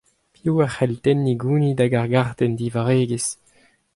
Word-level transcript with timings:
Piv 0.33 0.55
a 0.65 0.67
cʼhall 0.73 0.93
tenniñ 1.03 1.37
gounid 1.41 1.79
ag 1.85 1.93
ar 1.99 2.07
gartenn 2.13 2.57
divarregezh? 2.59 3.31